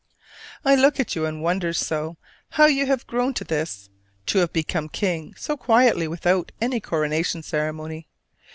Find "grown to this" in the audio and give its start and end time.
3.05-3.91